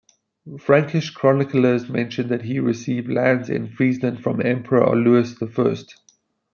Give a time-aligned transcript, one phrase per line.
[0.57, 5.95] Frankish chroniclers mention that he received lands in Friesland from Emperor Louis the First.